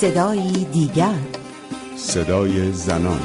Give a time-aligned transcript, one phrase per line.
[0.00, 1.14] صدایی دیگر.
[1.96, 3.20] صدای زنان.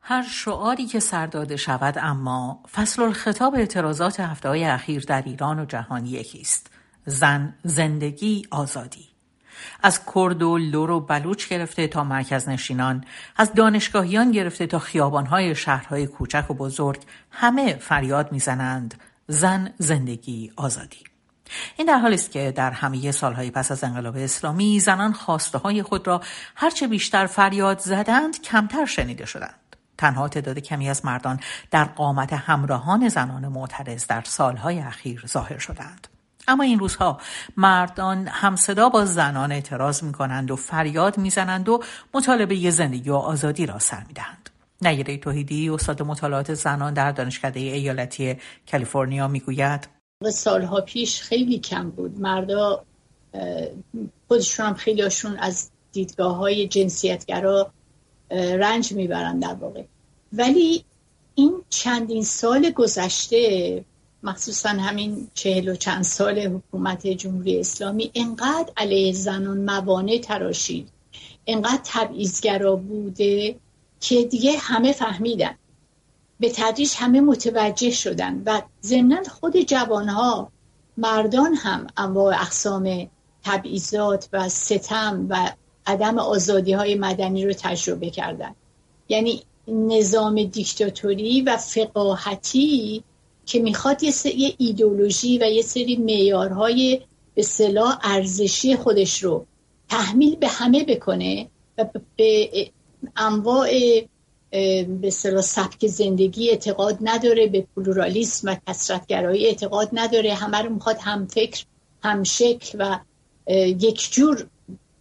[0.00, 5.58] هر شعاری که سر داده شود اما فصل الخطاب اعتراضات هفته های اخیر در ایران
[5.58, 6.70] و جهان یکی است
[7.06, 9.08] زن زندگی آزادی.
[9.82, 13.04] از کرد و لور و بلوچ گرفته تا مرکز نشینان
[13.36, 18.94] از دانشگاهیان گرفته تا خیابانهای شهرهای کوچک و بزرگ همه فریاد می‌زنند
[19.28, 21.05] زن زندگی آزادی.
[21.76, 25.82] این در حالی است که در همه سالهای پس از انقلاب اسلامی زنان خواسته های
[25.82, 26.20] خود را
[26.54, 33.08] هرچه بیشتر فریاد زدند کمتر شنیده شدند تنها تعداد کمی از مردان در قامت همراهان
[33.08, 36.08] زنان معترض در سالهای اخیر ظاهر شدند
[36.48, 37.20] اما این روزها
[37.56, 41.82] مردان همصدا با زنان اعتراض می کنند و فریاد می‌زنند و
[42.14, 44.50] مطالبه زندگی و آزادی را سر می‌دهند.
[44.82, 48.36] نگیره توحیدی استاد مطالعات زنان در دانشکده ایالتی
[48.70, 52.20] کالیفرنیا می‌گوید سالها پیش خیلی کم بود.
[52.20, 52.84] مردا
[54.28, 57.70] خودشون هم خیلی هاشون از دیدگاه های جنسیتگرا
[58.30, 59.82] رنج می‌برند در واقع.
[60.32, 60.84] ولی
[61.34, 63.84] این چندین سال گذشته
[64.22, 70.88] مخصوصا همین چهل و چند سال حکومت جمهوری اسلامی انقدر علیه زنان موانع تراشید.
[71.46, 73.56] انقدر تبعیضگرا بوده
[74.00, 75.54] که دیگه همه فهمیدن.
[76.40, 80.52] به تدریج همه متوجه شدن و ضمنا خود جوانها
[80.96, 83.10] مردان هم انواع اقسام
[83.44, 85.52] تبعیضات و ستم و
[85.86, 88.54] عدم آزادی های مدنی رو تجربه کردن.
[89.08, 93.04] یعنی نظام دیکتاتوری و فقاهتی
[93.46, 97.00] که می‌خواد یه سری ایدولوژی و یه سری میارهای
[97.34, 99.46] به صلاح ارزشی خودش رو
[99.88, 102.50] تحمیل به همه بکنه و به
[103.16, 103.68] انواع
[105.00, 110.34] به صلاح سبک زندگی اعتقاد نداره به پلورالیسم و کسرتگرایی اعتقاد نداره.
[110.34, 111.64] همه رو می‌خواد هم فکر
[112.02, 112.98] هم شکل و
[113.80, 114.46] یک جور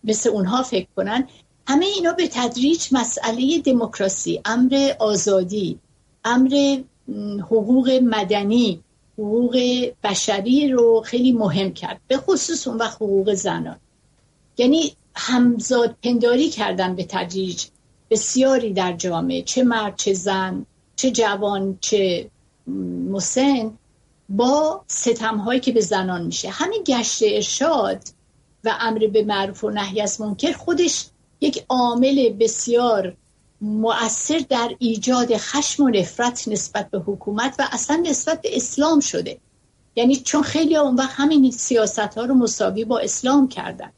[0.04, 1.28] مثل اونها فکر کنن.
[1.68, 5.80] همه اینا به تدریج مسئله دموکراسی امر آزادی
[6.26, 6.78] امر
[7.42, 8.82] حقوق مدنی
[9.18, 9.58] حقوق
[10.04, 13.76] بشری رو خیلی مهم کرد به خصوص اون وقت حقوق زنان.
[14.58, 17.66] یعنی همزاد پنداری کردن به تدریج.
[18.10, 22.30] بسیاری در جامعه چه مرد چه زن چه جوان چه
[23.10, 23.78] مسن
[24.30, 26.50] با ستم هایی که به زنان میشه.
[26.50, 28.04] همین گشت ارشاد
[28.64, 31.06] و امر به معروف و نهی از منکر خودش
[31.42, 33.16] یک عامل بسیار
[33.62, 39.40] مؤثر در ایجاد خشم و نفرت نسبت به حکومت و اصلا نسبت به اسلام شده.
[39.96, 43.92] یعنی چون خیلی اون وقت همین سیاست ها رو مساوی با اسلام کردن.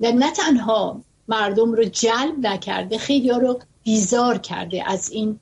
[0.00, 5.40] و نه تنها مردم رو جلب نکرده خیلی رو بیزار کرده از این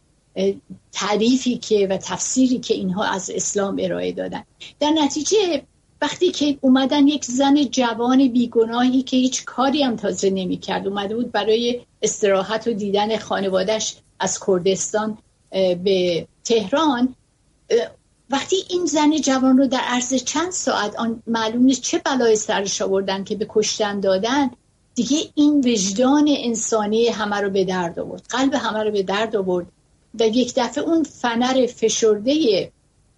[0.93, 4.43] تعریفی که و تفسیری که اینها از اسلام ارائه دادن.
[4.81, 5.63] در نتیجه
[6.03, 11.17] وقتی که اومدن یک زن جوان بیگناهی که هیچ کاری هم تازه نمی کرد اومده
[11.17, 15.19] بود برای استراحت و دیدن خانوادش از کردستان
[15.85, 17.15] به تهران
[18.31, 22.83] وقتی این زن جوان رو در عرض چند ساعت آن معلوم نیست چه بلای سرش
[22.83, 24.51] آوردن که به کشتن دادن
[24.97, 28.23] دیگه این وجدان انسانی همه رو به درد آورد.
[28.29, 29.67] قلب همه رو به درد آورد.
[30.21, 32.73] و یک دفعه اون فنر فشرده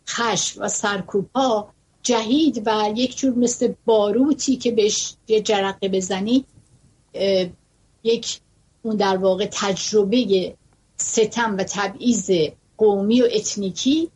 [0.09, 1.69] خشم و سرکوپا
[2.03, 6.44] جهید و یک جور مثل باروتی که بهش یه جرقه بزنی
[8.05, 8.41] یک
[8.83, 10.55] اون در واقع تجربه
[10.97, 12.31] ستم و تبعیض
[12.78, 14.10] قومی و اتنیکی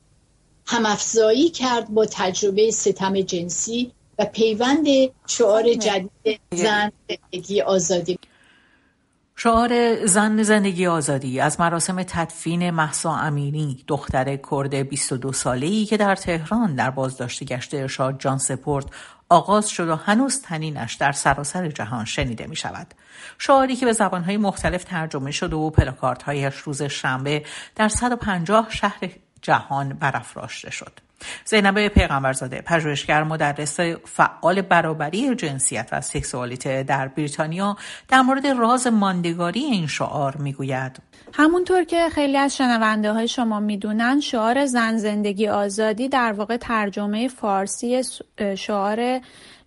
[0.67, 3.93] همافزایی کرد با تجربه ستم جنسی.
[4.19, 4.87] و پیوند
[5.27, 8.19] شعار جدید زن زندگی آزادی
[9.37, 16.17] شعار زن زندگی آزادی از مراسم تدفین محسا امینی دختر کرد 22 ساله‌ای که در
[16.17, 18.87] تهران در بازداشت گشت ارشاد جان سپورت
[19.29, 22.95] آغاز شد و هنوز تنینش در سراسر جهان شنیده می شود.
[23.39, 27.45] شعاری که به زبانهای مختلف ترجمه شد و پلاکاردهایش روز شنبه
[27.77, 29.11] در 150 شهر
[29.43, 30.93] جهان برافراشته شد.
[31.45, 37.77] زینب پیغمبرزاده پژوهشگر مدرس فعال برابری جنسیت و سکسوالیته در بریتانیا
[38.09, 41.03] در مورد راز ماندگاری این شعار می‌گوید.
[41.33, 47.29] همونطور که خیلی از شنونده های شما می‌دونن شعار زن زندگی آزادی در واقع ترجمه
[47.29, 48.03] فارسی
[48.59, 49.21] شعار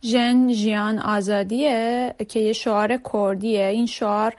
[0.04, 3.66] ژن ژیان آزادیه که یه شعار کردیه.
[3.66, 4.34] این شعار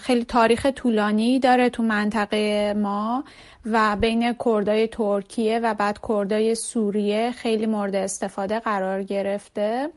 [0.00, 3.24] خیلی تاریخ طولانی داره تو منطقه ما.
[3.66, 9.88] و بین کردای ترکیه و بعد کردای سوریه خیلی مورد استفاده قرار گرفته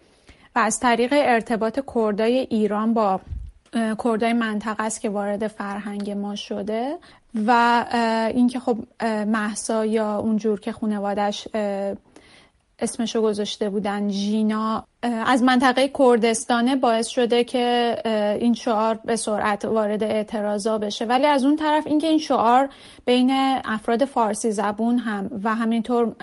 [0.56, 3.22] و از طریق ارتباط کردای ایران با
[4.04, 6.98] کردای منطقه است که وارد فرهنگ ما شده
[7.48, 7.86] و
[8.36, 8.78] اینکه خب
[9.28, 11.48] محسا یا اونجور که خانوادش
[12.80, 17.96] اسمشو گذاشته بودن ژینا از منطقه کردستانه باعث شده که
[18.40, 21.06] این شعار به سرعت وارد اعتراضا بشه.
[21.06, 22.70] ولی از اون طرف اینکه این شعار
[23.06, 23.32] بین
[23.66, 26.16] افراد فارسی زبون هم و همینطور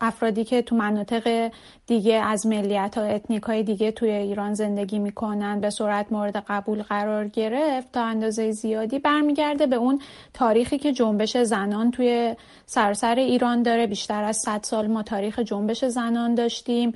[0.00, 1.50] افرادی که تو مناطق
[1.86, 6.82] دیگه از ملیت ها اتنیک های دیگه توی ایران زندگی می‌کنن به سرعت مورد قبول
[6.82, 10.00] قرار گرفت تا اندازه زیادی برمیگرده به اون
[10.34, 13.86] تاریخی که جنبش زنان توی سراسر ایران داره.
[13.86, 16.92] بیشتر از 100 سال ما تاریخ جنبش زنان داشتیم.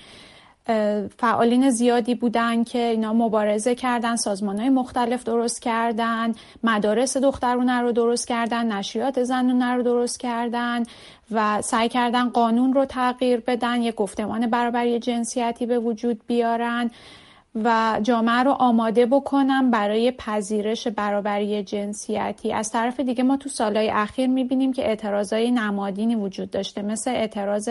[1.19, 6.32] فعالین زیادی بودن که اینا مبارزه کردن سازمان های مختلف درست کردن
[6.62, 10.82] مدارس دخترونه رو درست کردن نشریات زنونه رو درست کردن
[11.31, 16.91] و سعی کردن قانون رو تغییر بدن یک گفتمان برابری جنسیتی به وجود بیارن
[17.55, 22.53] و جامعه رو آماده بکنم برای پذیرش برابری جنسیتی.
[22.53, 27.70] از طرف دیگه ما تو سالهای اخیر می‌بینیم که اعتراضای نمادینی وجود داشته مثل اعتراض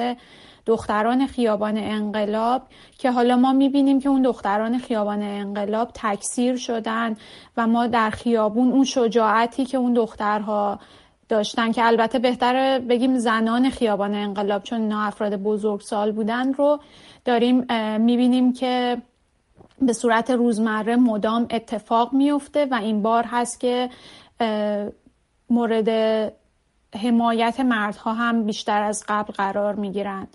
[0.66, 2.62] دختران خیابان انقلاب
[2.98, 7.16] که حالا ما می‌بینیم که اون دختران خیابان انقلاب تکثیر شدن
[7.58, 10.80] و ما در خیابون اون شجاعتی که اون دخترها
[11.30, 16.80] داشتن که البته بهتره بگیم زنان خیابان انقلاب چون اینا افراد بزرگسال بودن رو
[17.26, 17.66] داریم
[18.02, 18.98] می‌بینیم که
[19.82, 23.90] به صورت روزمره مدام اتفاق میفته و این بار هست که
[25.50, 25.90] مورد
[26.96, 30.28] حمایت مردها هم بیشتر از قبل قرار می‌گیرند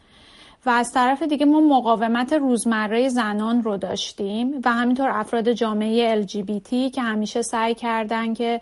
[0.66, 6.90] و از طرف دیگه ما مقاومت روزمره زنان رو داشتیم و همینطور افراد جامعه LGBT
[6.94, 8.60] که همیشه سعی کردن که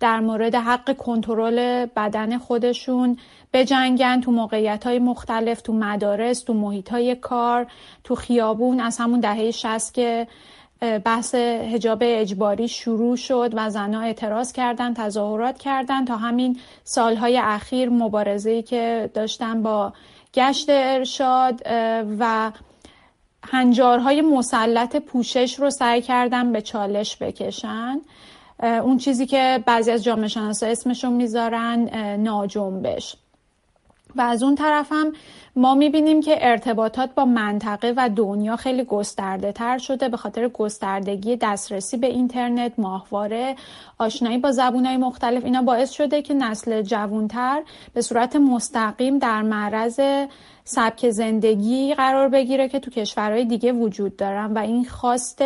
[0.00, 3.16] در مورد حق کنترل بدن خودشون
[3.52, 7.66] بجنگن تو موقعیت های مختلف تو مدارس تو محیط های کار
[8.04, 8.80] تو خیابون.
[8.80, 10.26] از همون دهه شست که
[11.04, 16.04] بحث هجاب اجباری شروع شد و زنها اعتراض کردن تظاهرات کردن.
[16.04, 19.92] تا همین سالهای اخیر مبارزه‌ای که داشتن با
[20.34, 21.62] گشت ارشاد
[22.18, 22.52] و
[23.44, 28.00] هنجارهای مسلط پوشش رو سعی کردن به چالش بکشن.
[28.62, 31.88] اون چیزی که بعضی از جامعه شناسا اسمشون می‌ذارن
[32.20, 33.16] ناجنبش.
[34.16, 35.12] و از اون طرف هم
[35.56, 41.36] ما می‌بینیم که ارتباطات با منطقه و دنیا خیلی گسترده تر شده به خاطر گستردگی
[41.36, 43.56] دسترسی به اینترنت ماهواره
[43.98, 45.44] آشنایی با زبونهای مختلف.
[45.44, 47.62] اینا باعث شده که نسل جوانتر
[47.94, 50.00] به صورت مستقیم در معرض
[50.64, 55.42] سبک زندگی قرار بگیره که تو کشورهای دیگه وجود دارن و این خواست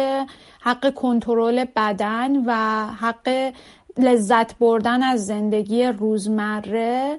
[0.60, 2.52] حق کنترل بدن و
[2.86, 3.52] حق
[3.98, 7.18] لذت بردن از زندگی روزمره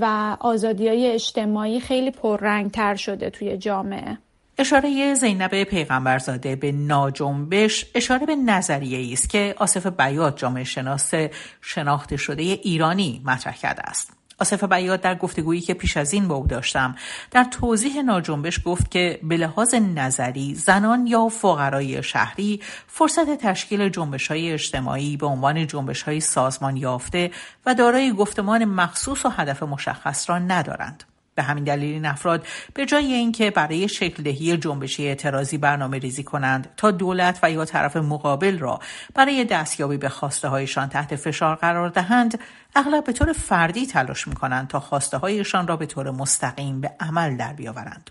[0.00, 4.18] و آزادی های اجتماعی خیلی پررنگتر شده توی جامعه
[4.58, 11.14] اشاره زینب پیغمبرزاده به ناجنبش اشاره به نظریه است که آصف بیات جامعه شناس
[11.60, 14.21] شناخته شده ایرانی مطرح کرده است.
[14.42, 16.96] آصف بیاد در گفتگویی که پیش از این با او داشتم
[17.30, 24.28] در توضیح ناجنبش گفت که به لحاظ نظری زنان یا فقرای شهری فرصت تشکیل جنبش
[24.28, 27.30] های اجتماعی به عنوان جنبش های سازمان یافته
[27.66, 31.11] و دارای گفتمان مخصوص و هدف مشخص را ندارند.
[31.42, 36.22] به همین دلیل این افراد به جای اینکه برای شکل دهی جنبشی اعتراضی برنامه ریزی
[36.22, 38.80] کنند تا دولت و یا طرف مقابل را
[39.14, 42.38] برای دستیابی به خواسته هایشان تحت فشار قرار دهند
[42.76, 46.92] اغلب به طور فردی تلاش می کنند تا خواسته هایشان را به طور مستقیم به
[47.00, 48.10] عمل در بیاورند.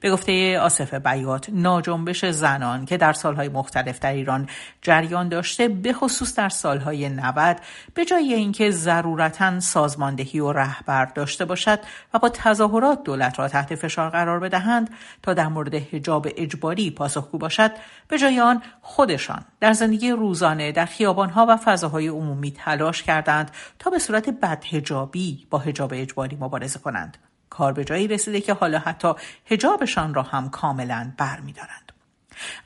[0.00, 4.48] به گفته آصف بیات ناجنبش زنان که در سالهای مختلف در ایران
[4.82, 7.60] جریان داشته به خصوص در سالهای 90
[7.94, 11.78] به جای اینکه ضرورتا سازماندهی و رهبر داشته باشد
[12.14, 14.90] و با تظاهرات دولت را تحت فشار قرار بدهند
[15.22, 17.70] تا در مورد حجاب اجباری پاسخگو باشد
[18.08, 23.90] به جای آن خودشان در زندگی روزانه در خیابانها و فضاهای عمومی تلاش کردند تا
[23.90, 27.18] به صورت بدهجابی با حجاب اجباری مبارزه کنند.
[27.56, 29.12] کار به جایی رسیده که حالا حتی
[29.46, 31.92] هجابشان را هم کاملا بر می دارند.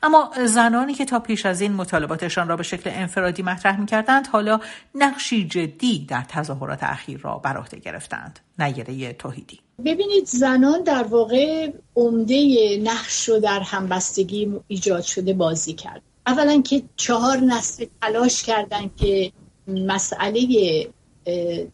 [0.03, 4.27] اما زنانی که تا پیش از این مطالباتشان را به شکل انفرادی مطرح می کردند
[4.27, 4.59] حالا
[4.95, 8.39] نقشی جدی در تظاهرات اخیر را بر عهده گرفتند.
[8.59, 9.59] نیره توحیدی.
[9.85, 16.01] ببینید زنان در واقع عمده نقش رو در همبستگی ایجاد شده بازی کرد.
[16.27, 19.31] اولا که چهار نسل تلاش کردند که
[19.67, 20.41] مسئله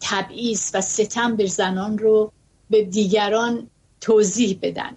[0.00, 2.32] تبعیض و ستم به زنان رو
[2.70, 3.70] به دیگران
[4.00, 4.96] توضیح بدن.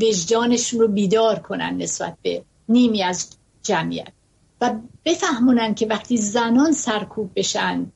[0.00, 3.30] وجدانشون رو بیدار کنن نسبت به نیمی از
[3.62, 4.12] جمعیت.
[4.60, 7.86] و بفهمونن که وقتی زنان سرکوب بشن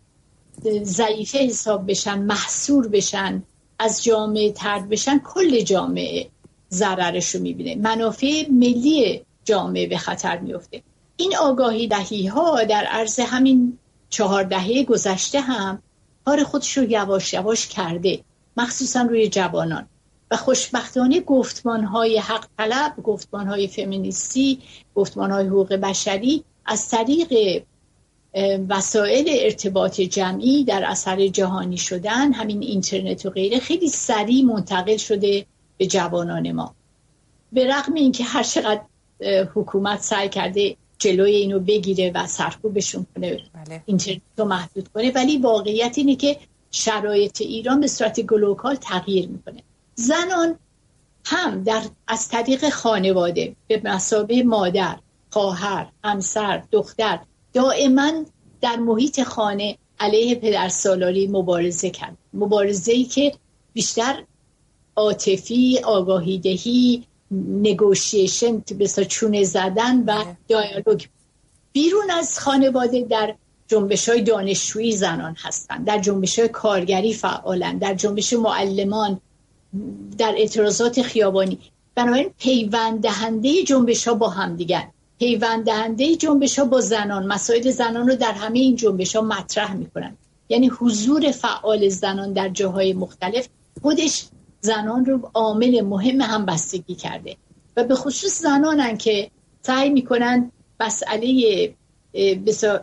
[0.82, 3.42] ضعیفه حساب بشن محصور بشن
[3.78, 6.28] از جامعه ترد بشن کل جامعه
[6.70, 7.74] ضررش رو می‌بینه.
[7.74, 10.82] منافع ملی جامعه به خطر میفته
[11.16, 13.78] این آگاهی دهی ها در عرض همین
[14.10, 15.82] چهار دهه گذشته هم
[16.24, 18.20] کار خودش رو یواش یواش کرده.
[18.58, 19.86] مخصوصا روی جوانان
[20.30, 24.58] و خوشبختانه گفتمان های حق طلب گفتمان های فمینیستی
[24.94, 27.62] گفتمان های حقوق بشری از طریق
[28.68, 35.46] وسایل ارتباط جمعی در اثر جهانی شدن همین اینترنت و غیره خیلی سریع منتقل شده
[35.78, 36.74] به جوانان ما
[37.52, 38.80] به رغم اینکه هر چقدر
[39.54, 43.82] حکومت سعی کرده جلوی اینو بگیره و سرکوبشون کنه بله.
[43.86, 46.36] اینترنت رو محدود کنه ولی واقعیت اینه که
[46.70, 49.62] شرایط ایران به صورت گلوکال تغییر می‌کنه.
[49.94, 50.58] زنان
[51.24, 54.98] هم در از طریق خانواده به مسابه مادر
[55.30, 57.20] خواهر همسر دختر
[57.52, 58.12] دائما
[58.60, 62.16] در محیط خانه علیه پدر سالاری مبارزه کرد.
[62.34, 63.32] مبارزه ای که
[63.72, 64.24] بیشتر
[64.96, 70.36] عاطفی آگاهیدهی نگوشیشن بسا چونه زدن و بله.
[70.48, 71.04] دیالوگ
[71.72, 73.34] بیرون از خانواده در
[73.68, 79.20] جنبش های دانشجویی زنان هستند در جنبش های کارگری فعالن در جنبش معلمان
[80.18, 81.58] در اعتراضات خیابانی.
[81.94, 87.26] بنابراین پیوند دهنده جنبش ها با هم دیگر پیوند دهنده جنبش ها با زنان.
[87.26, 90.16] مسائل زنان رو در همه این جنبش ها مطرح می‌کنن.
[90.48, 93.48] یعنی حضور فعال زنان در جاهای مختلف
[93.82, 94.24] خودش
[94.60, 97.36] زنان رو عامل مهم هم بستگی کرده.
[97.76, 99.30] و به خصوص زنانن که
[99.62, 101.74] سعی می‌کنن مسئله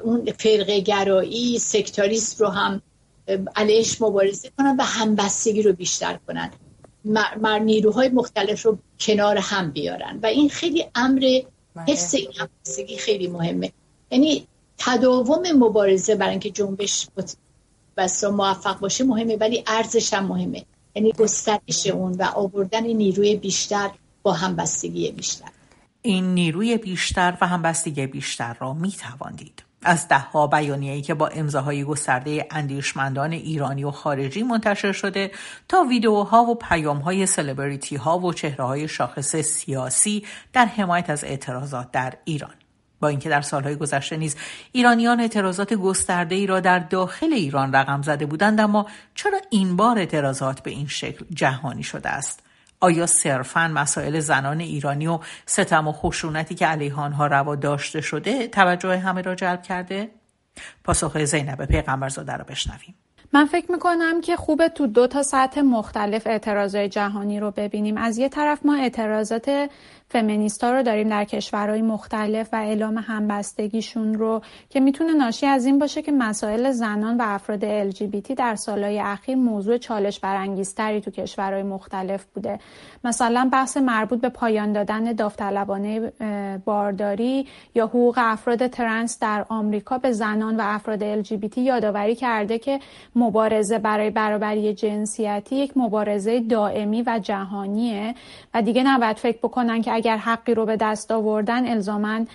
[0.03, 2.81] اون فرقه گرایی سکتاریسم رو هم
[3.55, 6.51] علیهش مبارزه کنن و همبستگی رو بیشتر کنن.
[7.41, 10.19] مر نیروهای مختلف رو کنار هم بیارن.
[10.23, 11.85] و این خیلی امر بله.
[11.87, 13.71] حفظ این همبستگی خیلی مهمه.
[14.11, 17.07] یعنی تداوم مبارزه برای اینکه جنبش
[17.97, 20.65] بسا موفق باشه مهمه ولی ارزش هم مهمه.
[20.95, 23.89] یعنی گسترش اون و آوردن نیروی بیشتر
[24.23, 25.49] با همبستگی بیشتر.
[26.05, 29.63] این نیروی بیشتر و همبستگی بیشتر را می تواندید.
[29.83, 35.31] از دهها بیانیه‌ای که با امضاهای گسترده اندیشمندان ایرانی و خارجی منتشر شده
[35.67, 41.91] تا ویدیوها و پیامهای سلبریتی ها و چهره های شاخص سیاسی در حمایت از اعتراضات
[41.91, 42.53] در ایران
[42.99, 44.35] با اینکه در سالهای گذشته نیز
[44.71, 48.85] ایرانیان اعتراضات گسترده ای را در داخل ایران رقم زده بودند اما
[49.15, 52.44] چرا این بار اعتراضات به این شکل جهانی شده است
[52.79, 58.47] آیا صرفا مسائل زنان ایرانی و ستم و خشونتی که علیه آنها روا داشته شده
[58.47, 60.11] توجه همه را جلب کرده؟
[60.83, 62.95] پاسخ زینب پیغمبرزاده را بشنویم.
[63.35, 67.97] من فکر می‌کنم که خوبه تو دو تا سطح مختلف اعتراضای جهانی رو ببینیم.
[67.97, 69.69] از یه طرف ما اعتراضات
[70.09, 75.79] فمینیستا رو داریم در کشورهای مختلف و اعلام همبستگیشون رو که می‌تونه ناشی از این
[75.79, 81.63] باشه که مسائل زنان و افراد LGBT در سالهای اخیر موضوع چالش برانگیزتری تو کشورهای
[81.63, 82.59] مختلف بوده.
[83.03, 86.11] مثلا بحث مربوط به پایان دادن داوطلبانه
[86.65, 92.79] بارداری یا حقوق افراد ترنس در آمریکا به زنان و افراد LGBT یادآوری کرده که
[93.25, 98.15] مبارزه برای برابری جنسیتی یک مبارزه دائمی و جهانیه
[98.53, 102.27] و دیگه نباید فکر بکنن که اگر حقی رو به دست آوردن الزامن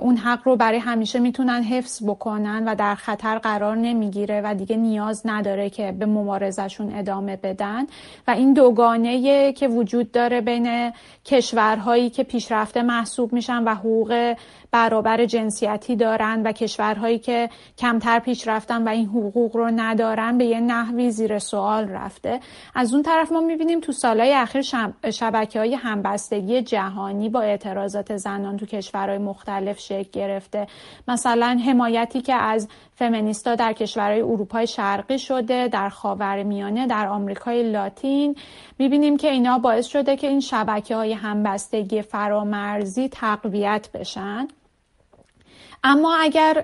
[0.00, 4.76] اون حق رو برای همیشه می‌تونن حفظ بکنن و در خطر قرار نمی‌گیره و دیگه
[4.76, 7.86] نیاز نداره که به مبارزشون ادامه بدن.
[8.28, 10.92] و این دوگانه که وجود داره بین
[11.24, 14.34] کشورهایی که پیشرفته محسوب میشن و حقوق
[14.72, 20.44] برابر جنسیتی دارن و کشورهایی که کمتر پیش رفتن و این حقوق رو ندارن به
[20.44, 22.40] یه نحوی زیر سوال رفته.
[22.74, 24.62] از اون طرف ما می‌بینیم تو سالهای اخیر
[25.10, 30.66] شبکه های همبستگی جهانی با اعتراضات زنان تو کشورهای مختلف شکل گرفته.
[31.08, 38.36] مثلا حمایتی که از فمینیستا در کشورهای اروپای شرقی شده در خاورمیانه در آمریکای لاتین.
[38.78, 44.48] می‌بینیم که اینا باعث شده که این شبکه های همبستگی فرامرزی تقویت بشن.
[45.84, 46.54] اما اگر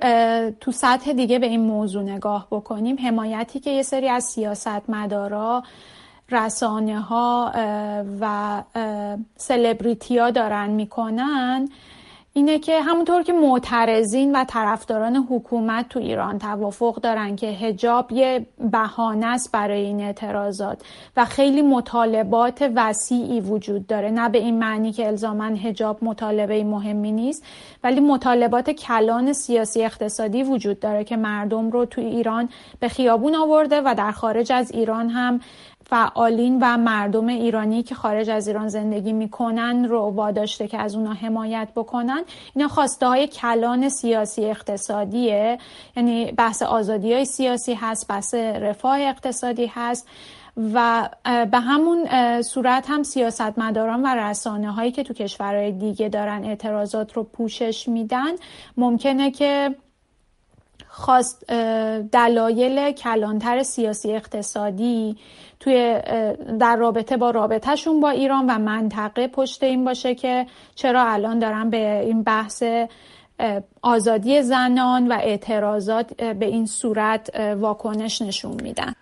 [0.61, 5.63] تو سطح دیگه به این موضوع نگاه بکنیم حمایتی که یه سری از سیاستمدارا
[6.31, 7.53] رسانه ها
[8.21, 8.63] و
[9.37, 11.69] سلبریتی ها دارن می‌کنن
[12.38, 18.47] اینه که همونطور که معترضین و طرفداران حکومت تو ایران توافق دارن که هجاب یه
[18.73, 20.83] بهانه است برای این اعتراضات
[21.16, 24.11] و خیلی مطالبات وسیعی وجود داره.
[24.11, 27.45] نه به این معنی که الزاما هجاب مطالبه مهمی نیست
[27.85, 32.49] ولی مطالبات کلان سیاسی اقتصادی وجود داره که مردم رو تو ایران
[32.80, 35.40] به خیابون آورده و در خارج از ایران هم
[35.88, 41.12] فعالین و مردم ایرانی که خارج از ایران زندگی می‌کنن رو واداشته که از اونا
[41.12, 42.25] حمایت بکنن.
[42.54, 45.59] اینا خواسته های کلان سیاسی اقتصادیه.
[45.97, 50.09] یعنی بحث آزادی های سیاسی هست بحث رفاه اقتصادی هست
[50.75, 52.09] و به همون
[52.42, 58.30] صورت هم سیاستمداران و رسانه هایی که تو کشورهای دیگه دارن اعتراضات رو پوشش میدن.
[58.76, 59.75] ممکنه که
[60.88, 61.50] خواست
[62.12, 65.16] دلایل کلانتر سیاسی اقتصادی
[65.61, 66.00] توی
[66.61, 71.71] در رابطه با رابطهشون با ایران و منطقه پشت این باشه که چرا الان دارن
[71.71, 72.62] به این بحث
[73.83, 78.93] آزادی زنان و اعتراضات به این صورت واکنش نشون میدن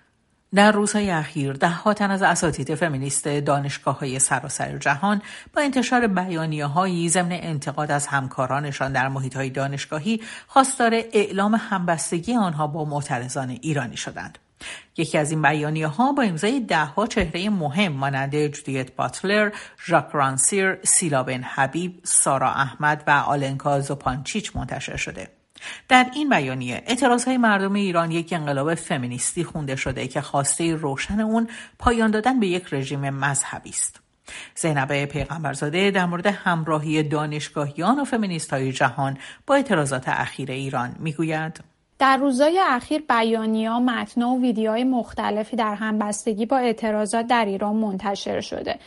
[0.55, 5.23] در روزهای اخیر ده تن از اساتید فمینیست دانشگاه های سراسر جهان
[5.55, 12.37] با انتشار بیانیه هایی ضمن انتقاد از همکارانشان در محیط های دانشگاهی خواستار اعلام همبستگی
[12.37, 14.39] آنها با معترضان ایرانی شدند.
[14.97, 19.51] یکی از این بیانیه ها با امضای ده ها چهره مهم مانند جودیت باتلر،
[19.87, 25.29] ژاک رانسیر، سیلا بن حبیب، سارا احمد و آلنکا زوپانچیچ منتشر شده.
[25.89, 26.83] در این بیانیه
[27.27, 31.49] های مردم ایران یک انقلاب فمینیستی خونده شده که خواسته روشن اون
[31.79, 34.01] پایان دادن به یک رژیم مذهبی است.
[34.55, 41.61] زینب پیغمبرزاده در مورد همراهی دانشگاهیان و فمینیست های جهان با اعتراضات اخیر ایران می‌گوید
[41.99, 48.41] در روزهای اخیر بیانیه‌ها، متن‌ها و ویدیوهای مختلفی در همبستگی با اعتراضات در ایران منتشر
[48.41, 48.79] شده.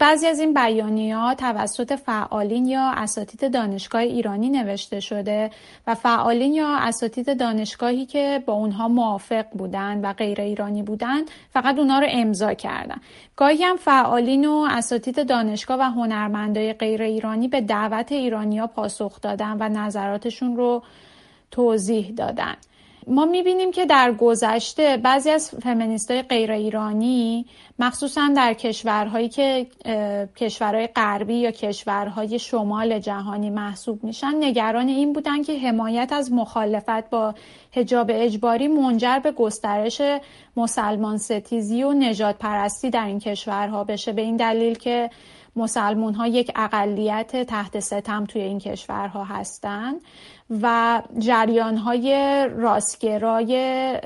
[0.00, 5.50] بعضی از این بیانیه‌ها توسط فعالین یا اساتید دانشگاه ایرانی نوشته شده
[5.86, 11.78] و فعالین یا اساتید دانشگاهی که با اونها موافق بودند و غیر ایرانی بودند فقط
[11.78, 12.96] اونها رو امضا کردن.
[13.36, 19.56] گاهی هم فعالین و اساتید دانشگاه و هنرمندای غیر ایرانی به دعوت ایرانیا پاسخ دادن
[19.60, 20.82] و نظراتشون رو
[21.52, 22.54] توضیح دادن.
[23.06, 27.46] ما می‌بینیم که در گذشته بعضی از فمینیست های غیر ایرانی
[27.78, 29.66] مخصوصا در کشورهایی که
[30.36, 37.10] کشورهای غربی یا کشورهای شمال جهانی محسوب میشن نگران این بودن که حمایت از مخالفت
[37.10, 37.34] با
[37.72, 40.02] هجاب اجباری منجر به گسترش
[40.56, 44.12] مسلمان ستیزی و نجات پرستی در این کشورها بشه.
[44.12, 45.10] به این دلیل که
[45.56, 50.00] مسلمون ها یک اقلیت تحت ستم توی این کشورها هستند
[50.62, 53.56] و جریان های راستگرای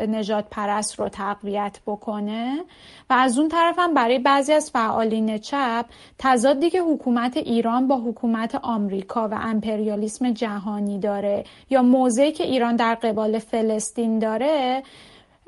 [0.09, 2.65] نجات پرست رو تقویت بکنه.
[3.11, 5.85] و از اون طرف هم برای بعضی از فعالین چپ
[6.19, 12.77] تضادی که حکومت ایران با حکومت آمریکا و امپریالیسم جهانی داره یا موضعی که ایران
[12.77, 14.83] در قبال فلسطین داره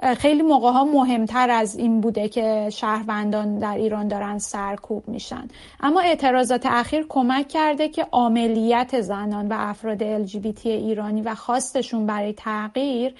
[0.03, 5.49] خیلی موقع ها مهمتر از این بوده که شهروندان در ایران دارن سرکوب میشن.
[5.81, 12.33] اما اعتراضات اخیر کمک کرده که عملیت زنان و افراد LGBT ایرانی و خواستشون برای
[12.33, 13.15] تغییر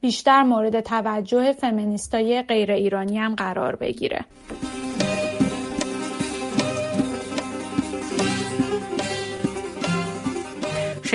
[0.00, 4.24] بیشتر مورد توجه فمینیستای غیر ایرانی هم قرار بگیره.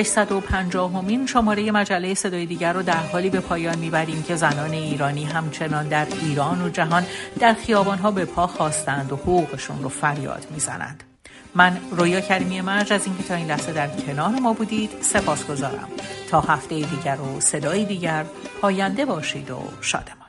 [0.03, 5.23] 650 همین شماره مجله صدای دیگر رو در حالی به پایان می‌بریم که زنان ایرانی
[5.23, 7.05] همچنان در ایران و جهان
[7.39, 11.03] در خیابانها به پا خواستند و حقوقشون رو فریاد می‌زنند.
[11.55, 15.88] من رویا کریمی مرج از اینکه تا این لحظه در کنار ما بودید سپاس گذارم.
[16.29, 18.25] تا هفته دیگر و صدای دیگر
[18.62, 20.27] پاینده باشید و شادمان.